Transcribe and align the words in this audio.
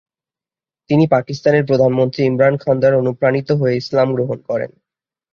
তিনি 0.89 1.03
পাকিস্তানের 1.07 1.63
প্রধানমন্ত্রী 1.65 2.21
ইমরান 2.23 2.55
খান 2.57 2.75
দ্বারা 2.79 2.97
অনুপ্রাণিত 2.97 3.49
হয়ে 3.51 3.75
ইসলাম 3.75 4.07
গ্রহণ 4.15 4.39
করেন। 4.49 4.71